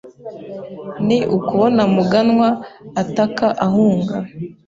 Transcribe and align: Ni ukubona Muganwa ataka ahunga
Ni 1.07 1.17
ukubona 1.37 1.81
Muganwa 1.93 2.49
ataka 3.01 3.47
ahunga 3.67 4.15